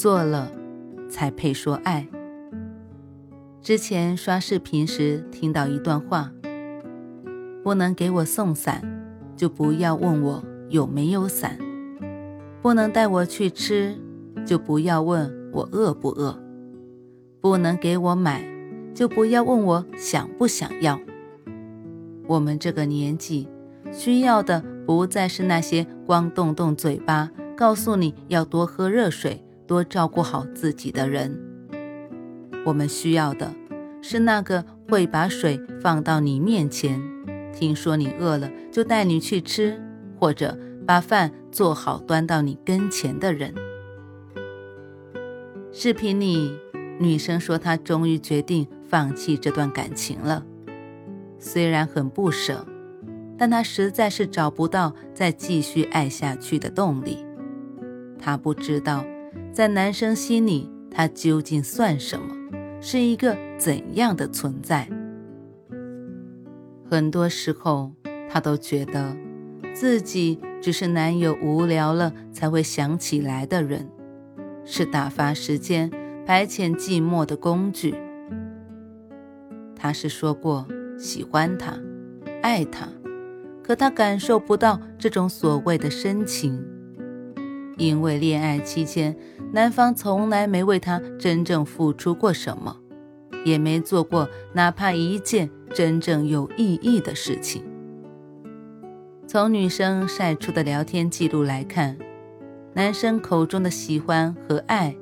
[0.00, 0.50] 做了，
[1.10, 2.08] 才配说爱。
[3.60, 6.32] 之前刷视频时听到一段话：
[7.62, 8.80] 不能给我送伞，
[9.36, 11.50] 就不要问我有没有伞；
[12.62, 13.94] 不能带我去吃，
[14.46, 16.34] 就不要问我饿不饿；
[17.42, 18.42] 不能给我买，
[18.94, 20.98] 就不要问我想不想要。
[22.26, 23.46] 我们这个年纪，
[23.92, 29.44] 需要的不再是那些光动动嘴巴告诉你要多喝热水。
[29.70, 31.38] 多照顾好自己的人，
[32.66, 33.54] 我们需要的
[34.02, 37.00] 是那个会把水放到你面前，
[37.52, 39.80] 听说你饿了就带你去吃，
[40.18, 43.54] 或者把饭做好端到你跟前的人。
[45.70, 46.52] 视频里，
[46.98, 50.44] 女生说她终于决定放弃这段感情了，
[51.38, 52.66] 虽然很不舍，
[53.38, 57.24] 但她实在是找不到再继续爱下去的动力。
[58.18, 59.04] 她不知道。
[59.52, 62.34] 在男生心里，他究竟算什么？
[62.80, 64.88] 是一个怎样的存在？
[66.88, 67.92] 很多时候，
[68.28, 69.16] 他都觉得
[69.74, 73.88] 自己只是男友无聊了才会想起来的人，
[74.64, 75.90] 是打发时间、
[76.24, 77.94] 排遣寂寞的工具。
[79.74, 81.76] 他是说过喜欢他、
[82.40, 82.88] 爱他，
[83.62, 86.64] 可他感受不到这种所谓的深情。
[87.80, 89.16] 因为恋爱期间，
[89.54, 92.76] 男方从来没为她真正付出过什么，
[93.42, 97.64] 也没做过哪怕一件真正有意义的事情。
[99.26, 101.96] 从女生晒出的聊天记录来看，
[102.74, 104.94] 男生口中的喜欢和爱，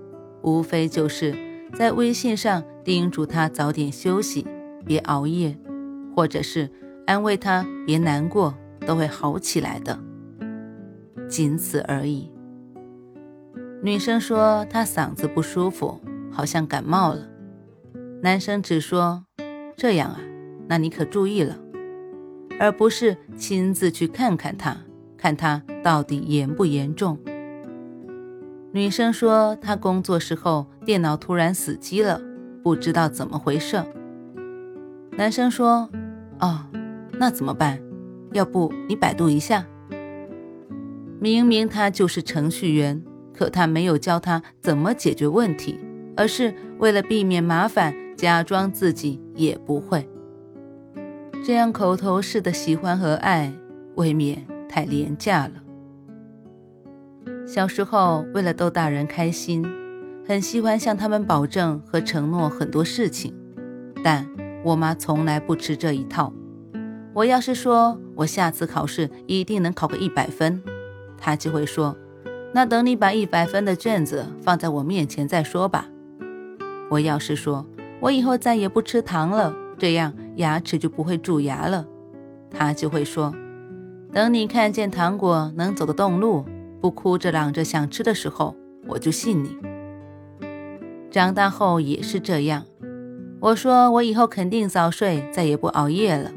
[0.42, 1.34] 无非就是
[1.74, 4.46] 在微信上叮嘱她早点休息，
[4.86, 5.58] 别熬夜，
[6.14, 6.70] 或者是
[7.06, 8.54] 安慰她别难过，
[8.86, 9.98] 都会好起来的，
[11.28, 12.30] 仅此而已。
[13.80, 16.00] 女生说她嗓子不舒服，
[16.32, 17.28] 好像感冒了。
[18.22, 19.24] 男生只说
[19.76, 20.20] ：“这样啊，
[20.66, 21.56] 那你可注意了。”
[22.58, 24.76] 而不是亲自去看看她，
[25.16, 27.18] 看她到底严不严重。
[28.72, 32.20] 女生说她工作时候电脑突然死机了，
[32.64, 33.80] 不知道怎么回事。
[35.12, 35.88] 男生说
[36.40, 36.66] ：“哦，
[37.12, 37.80] 那怎么办？
[38.32, 39.64] 要不你百度一下。”
[41.20, 43.02] 明明他就是程序员。
[43.38, 45.78] 可他没有教他怎么解决问题，
[46.16, 50.08] 而是为了避免麻烦，假装自己也不会。
[51.46, 53.52] 这样口头式的喜欢和爱，
[53.94, 55.52] 未免太廉价了。
[57.46, 59.64] 小时候，为了逗大人开心，
[60.26, 63.32] 很喜欢向他们保证和承诺很多事情，
[64.02, 64.28] 但
[64.64, 66.32] 我妈从来不吃这一套。
[67.14, 70.60] 我要是说我下次考试一定能考个一百分，
[71.16, 71.96] 她就会说。
[72.52, 75.86] 那等你把一百分的卷子放在我面前再说吧。
[76.90, 77.66] 我要是说
[78.00, 81.86] 我以后再也不吃糖了，这样牙齿就不会蛀牙了，
[82.50, 83.34] 他就会说：
[84.12, 86.44] 等你看见糖果能走得动路，
[86.80, 88.56] 不哭着嚷着想吃的时候，
[88.86, 89.56] 我就信你。
[91.10, 92.64] 长大后也是这样，
[93.40, 96.30] 我说我以后肯定早睡，再也不熬夜了，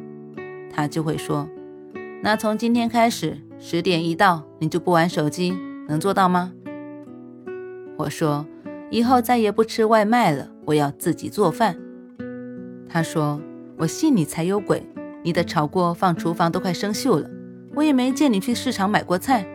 [0.74, 1.48] 他就会说：
[2.22, 5.58] 那从今天开始，十点一到你就不玩手机。
[5.92, 6.54] 能做到吗？
[7.98, 8.46] 我说，
[8.90, 11.78] 以后再也不吃外卖了，我要自己做饭。
[12.88, 13.42] 他说，
[13.78, 14.82] 我信你才有鬼，
[15.22, 17.30] 你的炒锅放厨房都快生锈了，
[17.76, 19.46] 我也没见你去市场买过菜。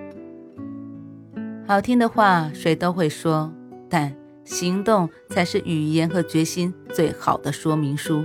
[1.67, 3.51] 好听的话谁都会说，
[3.89, 4.15] 但
[4.45, 8.23] 行动才是语言和决心最好的说明书。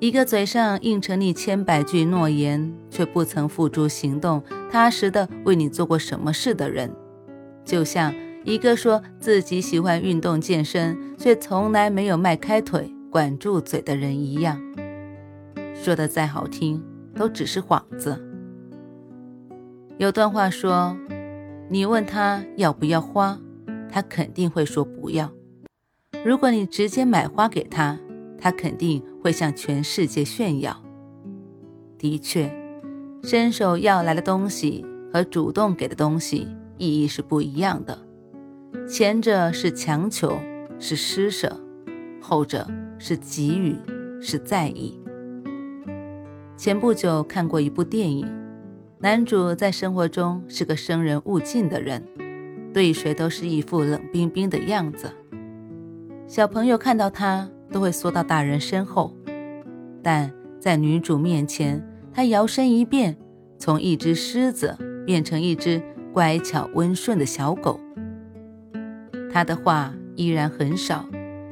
[0.00, 6.94] 一个嘴上应承你千百句诺言，却不曾付诸行动、踏实的为你做过什么事的人，
[7.64, 8.14] 就像
[8.44, 14.60] 一个说自己喜欢运动健身，却从来没有迈开腿、管住嘴的人一样。
[15.74, 16.82] 说的再好听，
[17.14, 18.22] 都只是幌子。
[19.98, 20.96] 有段话说
[21.68, 23.38] ：“你问他要不要花，
[23.90, 25.30] 他肯定会说不要。
[26.24, 27.98] 如果你直接买花给他。”
[28.42, 30.82] 他肯定会向全世界炫耀。
[31.98, 32.50] 的确，
[33.22, 37.98] 伸手要来的东西和主动给的东西意义是不一样的。
[38.88, 40.38] 前者是强求，
[40.78, 41.48] 是施舍；
[42.20, 42.66] 后者
[42.98, 43.76] 是给予，
[44.20, 44.98] 是在意。
[46.56, 48.26] 前不久看过一部电影，
[48.98, 52.02] 男主在生活中是个生人勿近的人，
[52.72, 55.10] 对谁都是一副冷冰冰的样子。
[56.26, 59.14] 小朋友看到他都会缩到大人身后，
[60.02, 61.82] 但在女主面前，
[62.12, 63.16] 他摇身一变，
[63.58, 64.76] 从一只狮子
[65.06, 67.78] 变成一只乖巧温顺的小狗。
[69.32, 71.06] 他的话依然很少，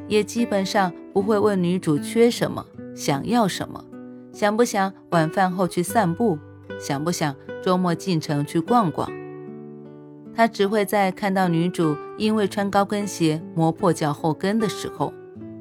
[0.08, 3.84] 也基本上不会问女主缺什么、想要什么、
[4.32, 6.38] 想不想晚饭后去散步、
[6.80, 9.08] 想不想周末进城去逛逛。
[10.34, 15.12] 他只会在看到女主因为穿高跟鞋磨破脚后跟的时候，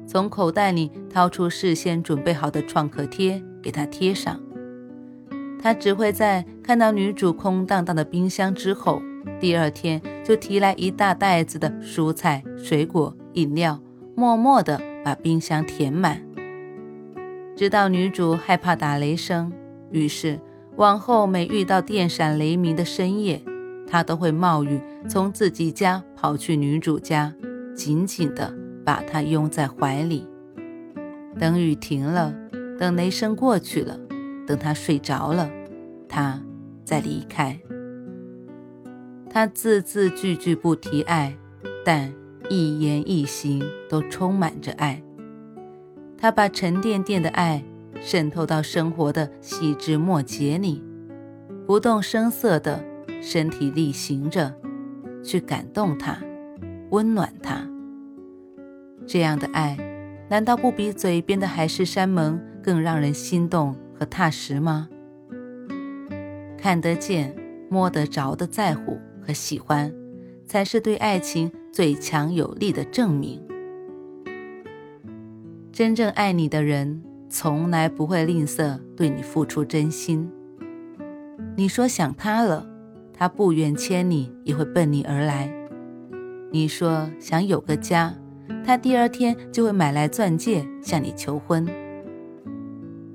[0.06, 4.40] 从口袋里掏出事先准备好的创可贴给她贴上。
[5.60, 9.02] 他只会在看到女主空荡荡的冰箱之后。
[9.40, 13.78] 第二天就提来一大袋子的蔬菜、水果、饮料，
[14.16, 16.20] 默默地把冰箱填满。
[17.54, 19.52] 直到女主害怕打雷声，
[19.90, 20.40] 于是
[20.76, 23.42] 往后每遇到电闪雷鸣的深夜，
[23.86, 27.32] 他都会冒雨从自己家跑去女主家，
[27.74, 28.52] 紧紧地
[28.84, 30.26] 把她拥在怀里。
[31.38, 32.34] 等雨停了，
[32.78, 33.98] 等雷声过去了，
[34.48, 35.50] 等他睡着了，
[36.08, 36.42] 他
[36.82, 37.60] 再离开。
[39.28, 41.36] 他字字句句不提爱，
[41.84, 42.10] 但
[42.48, 45.02] 一言一行都充满着爱。
[46.16, 47.62] 他把沉甸甸的爱
[48.00, 50.82] 渗透到生活的细枝末节里，
[51.66, 52.82] 不动声色的
[53.20, 54.54] 身体力行着，
[55.22, 56.16] 去感动他，
[56.88, 57.68] 温暖他。
[59.06, 59.76] 这样的爱，
[60.30, 64.88] 难道不比嘴边的海誓山盟更让人心动和踏实吗？
[66.56, 67.34] 看得见、
[67.68, 68.98] 摸得着的在乎。
[69.20, 69.92] 和喜欢，
[70.46, 73.38] 才是对爱情最强有力的证明。
[75.70, 80.32] 真正爱你的人，从来不会吝啬对你付出真心。
[81.56, 82.66] 你说想他了，
[83.12, 85.52] 他不远千里也会奔你而来。
[86.50, 88.14] 你说想有个家，
[88.64, 91.68] 他第二天就会买来钻戒向你求婚。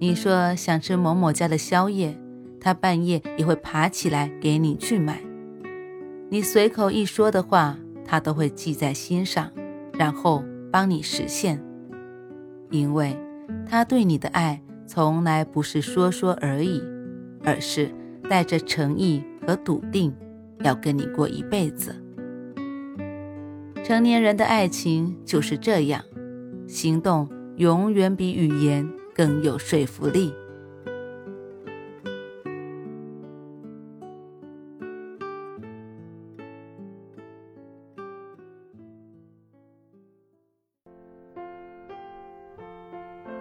[0.03, 2.19] 你说想吃某某家的宵夜，
[2.59, 5.21] 他半夜也会爬起来给你去买。
[6.29, 9.49] 你随口一说的话，他都会记在心上，
[9.93, 11.63] 然后帮你实现。
[12.69, 13.17] 因为
[13.65, 16.83] 他对你的爱从来不是说说而已，
[17.45, 17.89] 而是
[18.29, 20.13] 带着诚意和笃定，
[20.65, 21.95] 要跟你过一辈子。
[23.85, 26.03] 成年人的爱情就是这样，
[26.67, 30.33] 行动永远比语言更有说服力。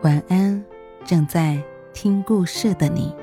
[0.02, 0.62] 晚安，
[1.04, 3.14] 正在听故事的你。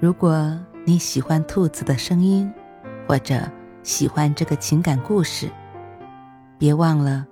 [0.00, 2.52] 如果你喜欢兔子的声音，
[3.06, 3.40] 或者
[3.84, 5.48] 喜欢这个情感故事，
[6.58, 7.24] 别忘了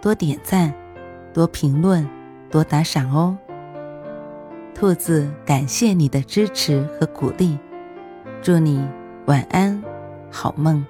[0.00, 0.74] 多点赞、
[1.32, 2.04] 多评论、
[2.54, 3.36] 多打赏哦。
[4.76, 7.58] 兔子感谢你的支持和鼓励，
[8.40, 8.86] 祝你
[9.26, 9.82] 晚安，
[10.30, 10.86] 好梦。